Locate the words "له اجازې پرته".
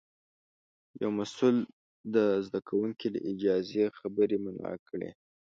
3.13-3.95